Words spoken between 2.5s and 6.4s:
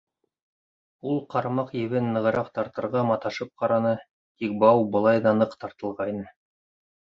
тартырға маташып ҡараны, тик бау былай ҙа ныҡ тартылғайны.